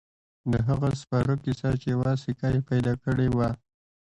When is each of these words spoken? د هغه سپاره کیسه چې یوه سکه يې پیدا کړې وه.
د 0.51 0.53
هغه 0.67 0.89
سپاره 1.01 1.33
کیسه 1.43 1.69
چې 1.81 1.87
یوه 1.95 2.11
سکه 2.23 2.47
يې 2.53 2.61
پیدا 2.69 2.93
کړې 3.03 3.27
وه. 3.35 3.49